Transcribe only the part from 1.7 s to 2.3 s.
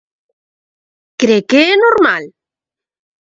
é normal?